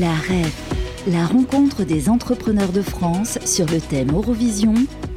[0.00, 4.74] La REF, la rencontre des entrepreneurs de France sur le thème Eurovision,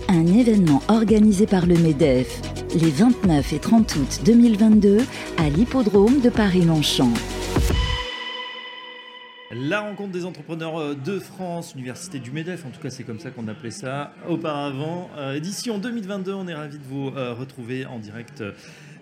[0.07, 2.41] un événement organisé par le MEDEF
[2.75, 5.00] les 29 et 30 août 2022
[5.38, 7.13] à l'hippodrome de Paris-Longchamp.
[9.52, 13.20] La rencontre des entrepreneurs euh, de France, Université du MEDEF, en tout cas c'est comme
[13.20, 15.09] ça qu'on appelait ça auparavant.
[15.18, 18.44] Euh, édition 2022, on est ravis de vous euh, retrouver en direct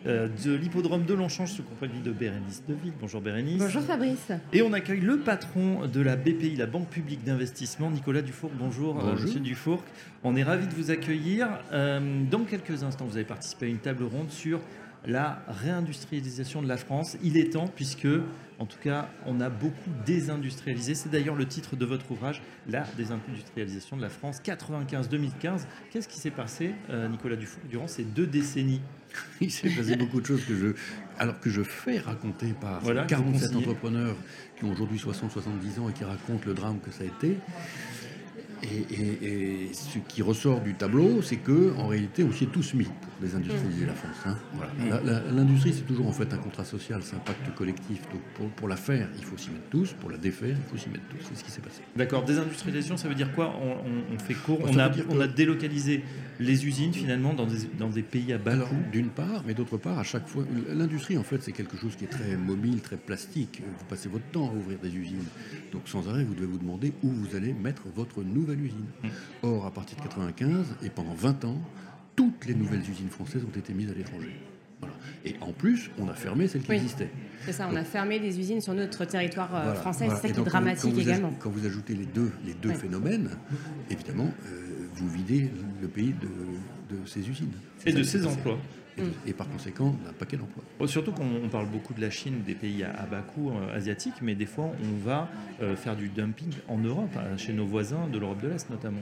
[0.06, 2.94] de l'hippodrome de Longchamp sous compagnie de Bérénice Deville.
[3.00, 3.58] Bonjour Bérénice.
[3.58, 4.32] Bonjour Fabrice.
[4.54, 8.52] Et on accueille le patron de la BPI, la Banque publique d'investissement, Nicolas Dufourc.
[8.58, 9.14] Bonjour, Bonjour.
[9.14, 9.84] Monsieur Dufourc.
[10.24, 11.48] On est ravis de vous accueillir.
[11.72, 14.60] dans quelques instants, vous avez participé à une table ronde sur
[15.08, 17.18] la réindustrialisation de la France.
[17.24, 18.08] Il est temps puisque,
[18.60, 20.96] en tout cas, on a beaucoup désindustrialisé.
[20.96, 25.62] C'est d'ailleurs le titre de votre ouvrage, La désindustrialisation de la France 95-2015.
[25.92, 28.82] Qu'est-ce qui s'est passé, euh, Nicolas Dufour, durant ces deux décennies?
[29.42, 30.68] Il s'est passé beaucoup de choses que je,
[31.18, 34.16] alors que je fais raconter par 47 entrepreneurs
[34.58, 37.38] qui ont aujourd'hui 60-70 ans et qui racontent le drame que ça a été.
[38.72, 42.86] Et, ce qui ressort du tableau, c'est que en réalité, on s'y est tous mis
[42.86, 44.18] pour désindustrialiser la France.
[44.26, 44.38] Hein.
[44.80, 45.36] Mm.
[45.36, 48.02] L'industrie, c'est toujours en fait un contrat social, c'est un pacte collectif.
[48.12, 49.94] Donc pour, la faire, il faut s'y mettre tous.
[49.94, 51.26] Pour la défaire, il faut s'y mettre tous.
[51.30, 51.82] C'est ce qui s'est passé.
[51.96, 52.24] D'accord.
[52.24, 53.54] Désindustrialisation, ça veut dire quoi?
[54.12, 54.60] On, fait court.
[54.64, 56.04] on, a, on a, délocalisé
[56.40, 58.76] les usines finalement dans des, dans des pays à bas coût.
[58.92, 62.06] D'une part, mais d'autre part, à chaque fois, l'industrie en fait, c'est quelque chose qui
[62.06, 63.62] est très mobile, très plastique.
[63.66, 65.26] Vous passez votre temps à ouvrir des usines.
[65.72, 68.86] Donc sans arrêt, vous devez vous demander où vous allez mettre votre nouvelle usine.
[69.04, 69.08] Mmh.
[69.44, 71.62] Or, à partir de 95 et pendant 20 ans,
[72.16, 74.34] toutes les nouvelles usines françaises ont été mises à l'étranger.
[75.24, 77.10] Et en plus, on a fermé celles qui existaient.
[77.46, 80.40] C'est ça, on a fermé des usines sur notre territoire euh, français, c'est ça qui
[80.40, 81.34] est dramatique également.
[81.40, 83.32] quand vous ajoutez les deux, les deux phénomènes,
[83.90, 85.52] évidemment, euh, vous videz
[85.82, 87.52] le pays de, de ses usines.
[87.86, 88.58] Et de ses emplois
[89.26, 90.64] et, par conséquent un paquet d'emplois.
[90.80, 94.22] Oh, surtout qu'on parle beaucoup de la Chine, des pays à, bas coût euh, asiatiques,
[94.22, 95.30] mais des fois on va
[95.62, 99.02] euh, faire du dumping en Europe, hein, chez nos voisins de l'Europe de l'Est notamment.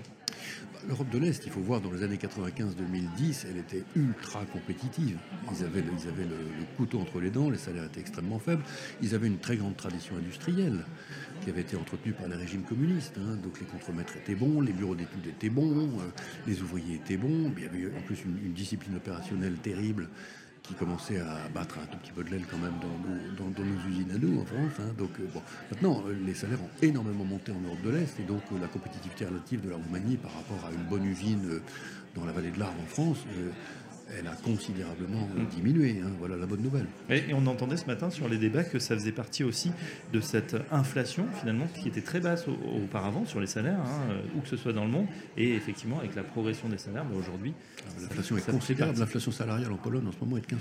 [0.88, 5.18] L'Europe de l'Est, il faut voir, dans les années 95-2010, elle était ultra compétitive.
[5.52, 8.64] Ils avaient, le, couteau entre les dents, les salaires étaient extrêmement faibles.
[9.02, 10.86] Ils avaient une très grande tradition industrielle
[11.42, 13.18] qui avait été entretenue par les régimes communistes.
[13.18, 13.38] Hein.
[13.42, 16.12] Donc les contremaîtres étaient bons, les bureaux d'études étaient bons, euh,
[16.48, 17.54] les ouvriers étaient bons.
[17.58, 20.10] Il y avait en plus une discipline opérationnelle terrible
[20.64, 22.74] qui commençait à battre un tout petit peu de l'aile quand même
[23.38, 24.80] dans nos, usines à nous en France.
[24.80, 24.94] Hein.
[24.98, 28.24] Donc euh, bon, maintenant, euh, les salaires ont énormément monté en Europe de l'Est et
[28.24, 31.60] donc euh, la compétitivité relative de la Roumanie par rapport à une bonne usine
[32.16, 33.18] dans la vallée de l'Arve en France,
[34.18, 36.02] elle a considérablement diminué.
[36.04, 36.12] Hein.
[36.20, 36.88] voilà la bonne nouvelle.
[37.10, 39.72] Et, on entendait ce matin sur les débats que ça faisait partie aussi
[40.12, 44.48] de cette inflation finalement qui était très basse auparavant sur les salaires, hein, où que
[44.48, 45.08] ce soit dans le monde.
[45.38, 49.00] Et effectivement, avec la progression des salaires, mais aujourd'hui, ah, l'inflation est considérable.
[49.00, 50.60] L'inflation salariale en Pologne en ce moment est de 15%.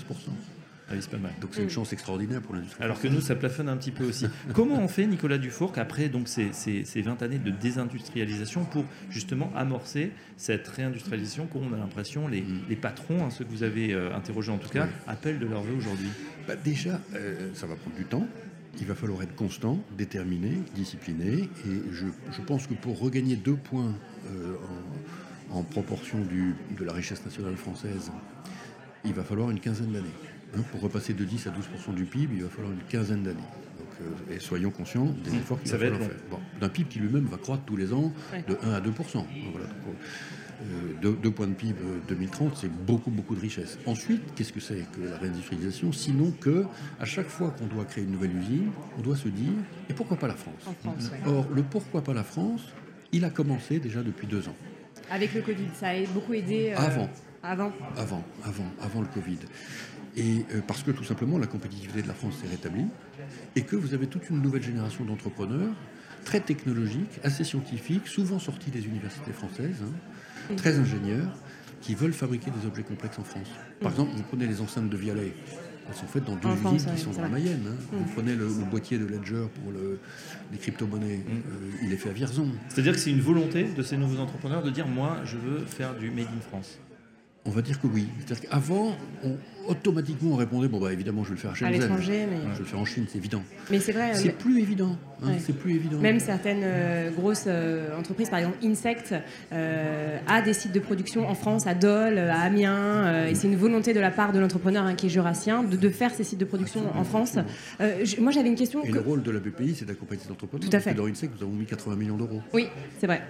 [0.91, 1.33] Ah c'est pas mal.
[1.41, 2.83] Donc c'est une chance extraordinaire pour l'industrie.
[2.83, 4.27] Alors que nous, ça plafonne un petit peu aussi.
[4.55, 8.85] Comment on fait, Nicolas Dufourc, après donc, ces, ces, ces, 20 années de désindustrialisation pour
[9.09, 12.61] justement amorcer cette réindustrialisation qu'on a l'impression, les, mm.
[12.69, 15.63] les, patrons, hein, ceux que vous avez euh, interrogés en tout cas, appellent de leur
[15.63, 16.09] vœu aujourd'hui?
[16.47, 18.27] Bah Déjà, euh, ça va prendre du temps.
[18.81, 21.49] Il va falloir être constant, déterminé, discipliné.
[21.67, 23.95] Et je, je pense que pour regagner deux points
[24.31, 24.57] euh,
[25.51, 28.11] en, en, proportion du, de la richesse nationale française,
[29.05, 30.07] il va falloir une quinzaine d'années.
[30.57, 33.41] Hein, pour repasser de 10 à 12% du PIB, il va falloir une quinzaine d'années.
[34.01, 36.11] Euh, et soyons conscients des efforts qu'il va falloir faire.
[36.61, 38.13] D'un PIB qui lui-même va croître tous les ans
[38.49, 39.67] de 1 à 2 voilà,
[40.63, 43.79] euh, deux, points de PIB 2030, euh, c'est beaucoup, beaucoup de richesse.
[43.87, 45.93] Ensuite, qu'est-ce que c'est que la réindustrialisation?
[45.93, 46.65] Sinon que,
[47.01, 49.53] à chaque fois qu'on doit créer une nouvelle usine, on doit se dire
[49.89, 50.69] et pourquoi pas la France,
[51.27, 52.63] Or, le pourquoi pas la France,
[53.13, 54.57] il a commencé déjà depuis deux ans.
[55.11, 56.73] Avec le Covid, ça a beaucoup aidé.
[56.77, 57.09] Avant.
[57.43, 57.73] Avant.
[57.97, 59.39] Avant, avant, avant le Covid.
[60.17, 62.87] Et euh, parce que tout simplement la compétitivité de la France s'est rétablie
[63.57, 65.75] et que vous avez toute une nouvelle génération d'entrepreneurs
[66.25, 71.37] très technologiques, assez scientifiques, souvent sortis des universités françaises, hein, très ingénieurs,
[71.81, 73.49] qui veulent fabriquer des objets complexes en France.
[73.81, 75.33] Par exemple, vous prenez les enceintes de Vialet,
[75.89, 77.65] elles sont faites dans deux usines qui sont dans la Mayenne.
[77.67, 77.77] Hein.
[77.91, 79.73] Vous prenez le, boîtier de Ledger pour
[80.53, 81.31] les crypto-monnaies, mm.
[81.31, 82.49] euh, il est fait à Vierzon.
[82.69, 85.97] C'est-à-dire que c'est une volonté de ces nouveaux entrepreneurs de dire moi, je veux faire
[85.97, 86.79] du Made in France
[87.45, 88.09] on va dire que oui.
[88.19, 89.37] C'est-à-dire qu'avant, on,
[89.69, 92.37] automatiquement, on répondait bon, bah évidemment, je vais le faire à l'étranger, mais...
[92.37, 93.43] Je vais le faire en Chine, c'est évident.
[93.71, 94.15] Mais c'est vrai.
[94.15, 94.97] C'est plus évident.
[95.25, 95.99] Hein, c'est plus évident.
[95.99, 99.15] Même certaines euh, grosses euh, entreprises, par exemple Insect,
[99.53, 103.57] euh, a des sites de production en France, à Dole, à Amiens, et c'est une
[103.57, 106.45] volonté de la part de l'entrepreneur hein, qui est jurassien de, faire ces sites de
[106.45, 107.37] production en France.
[108.19, 108.83] moi, j'avais une question.
[108.85, 110.69] Et le rôle de la BPI, c'est d'accompagner ces entrepreneurs.
[110.69, 110.95] Tout à fait.
[110.95, 112.41] Dans Insect, nous avons mis 80 millions d'euros.
[112.53, 112.67] Oui,
[112.99, 113.23] c'est vrai.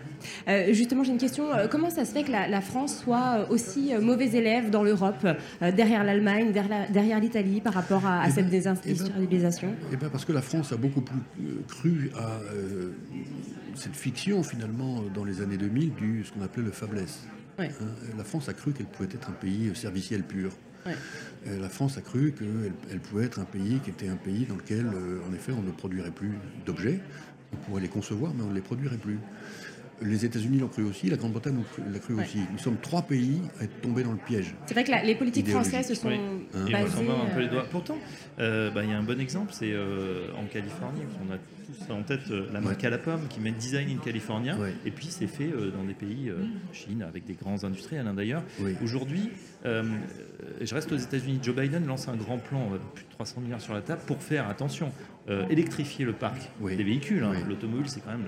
[0.72, 1.44] justement, j'ai une question.
[1.70, 5.26] comment ça se fait que la, la France soit aussi mauvais élève dans l'Europe,
[5.60, 6.52] derrière l'Allemagne l'Allemagne,
[6.90, 10.72] derrière l'Italie par rapport à, Eh cette ben, désindustrialisation Eh bien, parce que la France
[10.72, 12.90] a beaucoup plus euh, cru à euh,
[13.74, 17.24] cette fiction, finalement, dans les années 2000, du ce qu'on appelait le faiblesse.
[17.58, 17.70] Ouais.
[17.80, 17.86] Hein,
[18.16, 20.52] la France a cru qu'elle pouvait être un pays euh, serviciel pur.
[20.86, 20.94] Ouais.
[21.46, 24.46] Euh, La France a cru qu'elle elle pouvait être un pays qui était un pays
[24.46, 26.32] dans lequel, euh, en effet, on ne produirait plus
[26.66, 27.00] d'objets.
[27.52, 29.18] On pourrait les concevoir, mais on ne les produirait plus.
[30.04, 31.62] Les États-Unis l'ont cru aussi, la Grande-Bretagne
[31.92, 32.24] l'a cru Ouais.
[32.24, 32.38] aussi.
[32.52, 34.54] Nous sommes trois pays à être tombés dans le piège.
[34.66, 36.14] C'est vrai que la- les politiques françaises se sont Oui.
[36.54, 36.66] Hein.
[36.68, 36.94] Et basées.
[36.98, 37.66] on un peu euh, les doigts.
[37.70, 37.98] Pourtant,
[38.38, 41.02] euh, bah, il y a un bon exemple, c'est euh, en Californie.
[41.28, 42.86] On a tous en tête euh, la marque Ouais.
[42.86, 44.56] à la pomme qui met Design in California.
[44.58, 44.74] Ouais.
[44.84, 46.36] Et puis c'est fait euh, dans des pays, euh,
[46.72, 48.42] Chine, avec des grands industriels hein, d'ailleurs.
[48.60, 48.74] Oui.
[48.82, 49.30] Aujourd'hui,
[49.64, 49.82] euh,
[50.60, 51.38] je reste aux États-Unis.
[51.42, 54.22] Joe Biden lance un grand plan, euh, plus de 300 milliards sur la table, pour
[54.22, 54.92] faire, attention,
[55.28, 56.76] euh, électrifier le parc Oui.
[56.76, 57.22] des véhicules.
[57.22, 57.32] hein.
[57.34, 57.38] Oui.
[57.48, 58.26] L'automobile, c'est quand même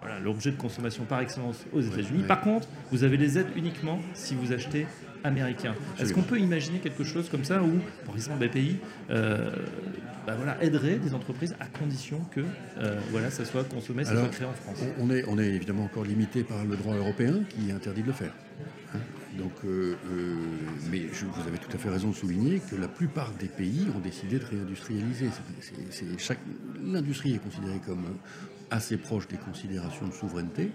[0.00, 2.24] voilà, l'objet de consommation par excellence aux États-Unis.
[2.28, 4.86] Par contre, vous avez les aides uniquement si vous achetez
[5.24, 5.74] américain.
[5.98, 8.76] Est-ce qu'on peut imaginer quelque chose comme ça où, par exemple, BPI
[9.10, 9.50] euh,
[10.26, 12.40] bah voilà, aiderait des entreprises à condition que
[12.78, 14.82] euh, voilà, ça soit consommé, ça Alors, soit créé en France?
[14.98, 18.12] on est, on est évidemment encore limité par le droit européen qui interdit de le
[18.12, 18.32] faire.
[19.38, 20.34] Donc, euh, euh,
[20.90, 24.00] mais vous avez tout à fait raison de souligner que la plupart des pays ont
[24.00, 25.28] décidé de réindustrialiser.
[26.82, 28.04] L'industrie est considérée comme
[28.70, 30.70] assez proche des considérations de souveraineté.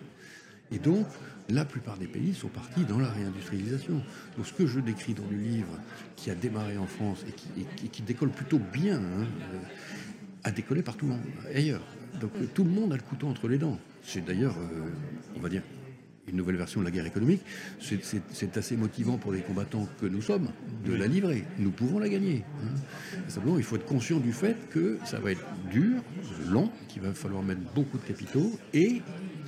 [0.71, 1.05] Et donc,
[1.49, 4.01] la plupart des pays sont partis dans la réindustrialisation.
[4.37, 5.77] Donc, ce que je décris dans le livre,
[6.15, 9.57] qui a démarré en France et qui, décolle plutôt bien, hein, euh,
[10.43, 11.09] a décollé partout
[11.53, 11.81] ailleurs.
[12.21, 13.77] Donc, euh, tout le monde a le couteau entre les dents.
[14.03, 14.89] C'est d'ailleurs, euh,
[15.35, 15.63] on va dire,
[16.27, 17.41] une nouvelle version de la guerre économique.
[17.79, 20.49] C'est- assez motivant pour les combattants que nous sommes
[20.85, 21.43] de la livrer.
[21.57, 22.43] Nous pouvons la gagner.
[22.63, 22.75] hein.
[23.27, 26.01] Simplement, il faut être conscient du fait que ça va être dur,
[26.49, 29.01] long, qu'il va falloir mettre beaucoup de capitaux et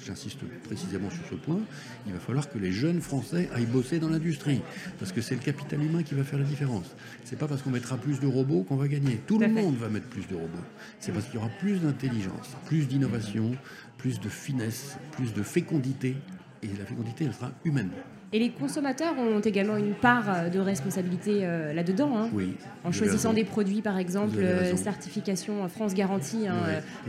[0.06, 1.60] j'insiste précisément sur ce point,
[2.08, 4.62] il va falloir que les jeunes Français aillent bosser dans l'industrie.
[5.00, 6.96] Parce que c'est le capital humain qui va faire la différence.
[7.26, 9.20] C'est pas parce qu'on mettra plus de robots qu'on va gagner.
[9.28, 10.58] Tout le monde va mettre plus de robots.
[11.00, 13.52] C'est parce qu'il y aura plus d'intelligence, plus d'innovation,
[13.98, 16.16] plus de finesse, plus de fécondité.
[16.64, 17.90] Et la fécondité, elle sera humaine.
[18.32, 22.18] Et les consommateurs ont également une part euh, de responsabilité euh, là-dedans.
[22.18, 22.30] hein.
[22.34, 22.56] Oui.
[22.84, 26.48] En choisissant des produits, par exemple, euh, certification France Garantie.
[26.48, 26.56] hein,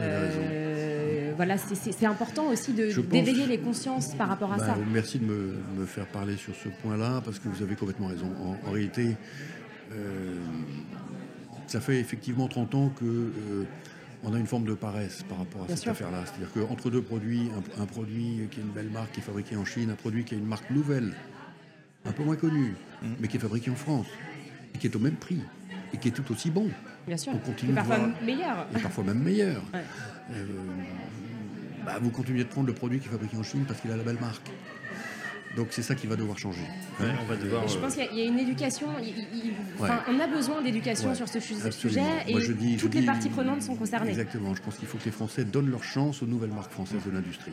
[0.00, 4.76] euh, voilà, c'est- important aussi d'éveiller les consciences par rapport à Bah, ça.
[4.92, 8.30] Merci de me, faire parler sur ce point-là, parce que vous avez complètement raison.
[8.44, 9.16] En, en réalité,
[11.66, 13.30] ça fait effectivement 30 ans que
[14.24, 16.24] on a une forme de paresse par rapport à Bien cette affaire-là.
[16.26, 19.56] C'est-à-dire qu'entre deux produits, un, un produit qui est une belle marque qui est fabriqué
[19.56, 21.12] en Chine, un produit qui a une marque nouvelle,
[22.04, 23.06] un peu moins connue, Mm.
[23.20, 24.06] mais qui est fabriqué en France,
[24.74, 25.40] et qui est au même prix,
[25.92, 26.70] et qui est tout aussi bon,
[27.06, 27.32] Bien sûr.
[27.34, 28.66] on continue Et de parfois voir- meilleur.
[28.74, 29.62] et parfois même meilleur.
[29.74, 29.80] Ouais.
[30.32, 30.46] Euh,
[31.84, 33.96] bah, vous continuez de prendre le produit qui est fabriqué en Chine parce qu'il a
[33.96, 34.48] la belle marque.
[35.56, 36.62] Donc c'est ça qui va devoir changer.
[37.00, 37.66] Ouais, on va devoir.
[37.68, 38.88] Je euh, pense qu'il y a- il y a une éducation.
[39.00, 39.08] il-
[39.38, 39.52] il-
[40.08, 41.70] On a besoin d'éducation Ouais, sur ce absolument.
[41.72, 44.10] sujet et Moi, je dis- toutes je les dis- parties prenantes sont concernées.
[44.10, 44.54] Exactement.
[44.54, 47.10] Je pense qu'il faut que les Français donnent leur chance aux nouvelles marques françaises de
[47.10, 47.52] l'industrie.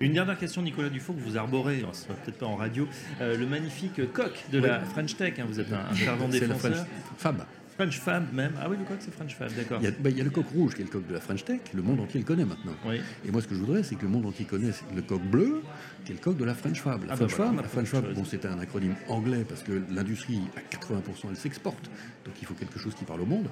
[0.00, 2.88] Une dernière question, Nicolas Dufault, que vous arborez, ce sera peut-être pas en radio,
[3.20, 5.34] euh, le magnifique coq de la French Tech.
[5.38, 6.58] hein, vous êtes un, un fervent défenseur.
[6.58, 6.86] French
[7.18, 7.44] Fab.
[7.76, 8.52] French Fab même.
[8.60, 9.78] Ah oui, le coq, c'est French Fab, d'accord.
[9.80, 11.12] Il y, a, bah, il y a le coq rouge qui est le coq de
[11.12, 11.60] la French Tech.
[11.74, 12.74] Le monde entier le connaît maintenant.
[12.86, 13.00] Oui.
[13.26, 15.62] Et moi, ce que je voudrais, c'est que le monde entier connaisse le coq bleu,
[16.04, 17.04] qui est le coq de la French Fab.
[17.04, 19.82] La Ah bah French voilà, Fab, la French bon, c'est un acronyme anglais parce que
[19.90, 21.90] l'industrie, à 80%, elle s'exporte.
[22.24, 23.48] Donc il faut quelque chose qui parle au monde.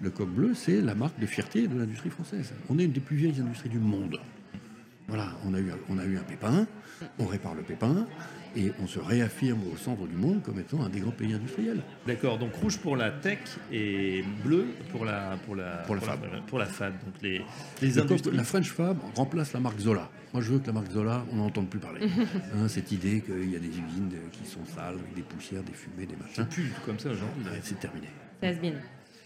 [0.00, 2.52] Le coq bleu, c'est la marque de fierté de l'industrie française.
[2.70, 4.18] On est une des plus vieilles industries du monde.
[5.08, 6.66] Voilà, on a eu, on a eu un pépin,
[7.20, 8.06] on répare le pépin,
[8.56, 11.82] et on se réaffirme au centre du monde comme étant un des grands pays industriels.
[12.06, 13.38] D'accord, donc rouge pour la tech
[13.70, 16.20] et bleu pour la pour la Pour la fab.
[16.46, 16.92] pour la fab.
[17.04, 17.42] Donc les
[17.82, 18.36] les industries.
[18.36, 20.10] la French Fab remplace la marque Zola.
[20.32, 22.00] Moi, je veux que la marque Zola, on n'en entende plus parler.
[22.54, 25.62] Hein, cette idée qu'il y a des usines de- qui sont sales, avec des poussières,
[25.62, 27.44] des fumées, des machins, Plus comme ça aujourd'hui.
[27.62, 28.08] C'est terminé.
[28.42, 28.52] Ça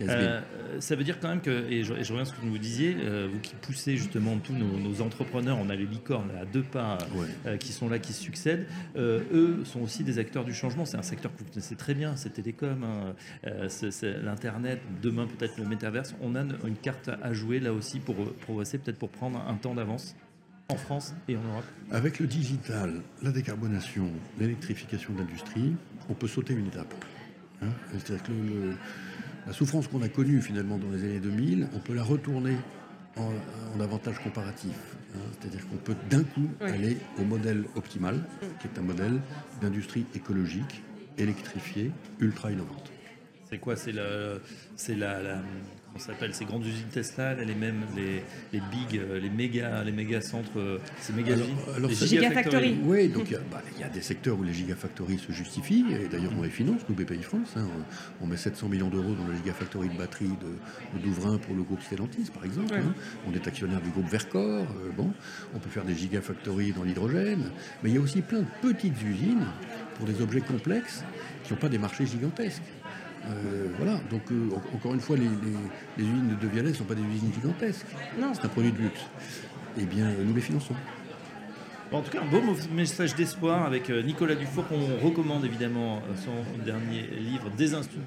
[0.06, 0.16] been.
[0.18, 0.40] Euh,
[0.80, 2.48] ça veut dire quand même que, et je, et je reviens à ce que vous
[2.48, 6.30] nous disiez, euh, vous qui poussez justement tous nos, nos entrepreneurs, on a les licornes
[6.40, 7.26] à deux pas Ouais.
[7.46, 8.66] euh, qui sont là, qui se succèdent,
[8.96, 10.84] euh, eux sont aussi des acteurs du changement.
[10.84, 13.14] C'est un secteur que vous connaissez très bien, c'est télécom, hein,
[13.46, 16.14] euh, c'est- l'Internet, demain peut-être le métaverse.
[16.20, 19.74] On a une, carte à jouer là aussi pour progresser, peut-être pour prendre un temps
[19.74, 20.14] d'avance
[20.68, 21.64] en France et en Europe.
[21.90, 25.74] Avec le digital, la décarbonation, l'électrification de l'industrie,
[26.08, 26.94] on peut sauter une étape.
[27.62, 28.74] Hein C'est-à-dire que le-
[29.50, 32.54] la souffrance qu'on a connue finalement dans les années 2000, on peut la retourner
[33.16, 33.32] en,
[33.76, 34.70] en avantage comparatif.
[35.16, 35.18] hein.
[35.40, 36.70] C'est-à-dire qu'on peut d'un coup Oui.
[36.70, 38.24] aller au modèle optimal,
[38.60, 39.20] qui est un modèle
[39.60, 40.84] d'industrie écologique,
[41.18, 41.90] électrifiée,
[42.20, 42.92] ultra innovante.
[43.50, 44.38] C'est quoi C'est la,
[44.86, 45.42] la-
[45.98, 50.20] s'appelle ces grandes usines Tesla, les mêmes les, les big, euh, les méga, les méga
[50.20, 52.78] centres, euh, ces méga Alors- les Gigafactory.
[52.84, 55.32] Oui, donc il y a- bah, il y, a des secteurs où les gigafactories se
[55.32, 57.54] justifient, et d'ailleurs on les finance, nous BPI France.
[57.56, 57.66] hein.
[58.20, 61.82] on met 700 millions d'euros dans la gigafactory de batterie de, Douvrin pour le groupe
[61.82, 62.74] Stellantis, par exemple.
[62.74, 62.94] hein.
[63.28, 64.40] On est actionnaire du groupe Vercor.
[64.40, 65.12] euh, bon,
[65.54, 67.50] on peut faire des gigafactories dans l'hydrogène,
[67.82, 69.46] mais il y a aussi plein de petites usines
[69.96, 71.04] pour des objets complexes
[71.44, 72.62] qui n'ont pas des marchés gigantesques.
[73.26, 75.28] Euh, voilà, donc euh, en- encore une fois, les, les-
[75.98, 77.86] les usines de Vialet ne sont pas des usines gigantesques.
[78.18, 78.32] Non.
[78.34, 79.00] C'est un produit de luxe.
[79.78, 80.74] Eh bien, nous les finançons.
[81.92, 82.40] En tout cas, un beau
[82.72, 87.50] message d'espoir avec euh, Nicolas Dufour qu'on recommande évidemment euh, son dernier livre,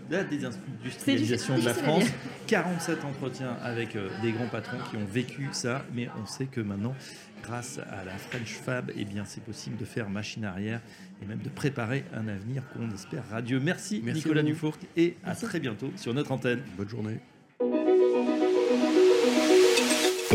[0.10, 2.04] La désindustrialisation de la France.
[2.04, 2.14] lire.
[2.48, 6.62] 47 entretiens avec euh, des grands patrons qui ont vécu ça, mais on sait que
[6.62, 6.96] maintenant,
[7.44, 10.80] grâce à la French Fab, eh bien, c'est possible de faire machine arrière
[11.22, 13.60] et même de préparer un avenir qu'on espère radieux.
[13.60, 14.44] Merci, Merci Nicolas.
[14.44, 16.62] Dufour et à très bientôt sur notre antenne.
[16.78, 17.18] Bonne journée.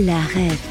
[0.01, 0.71] La REF,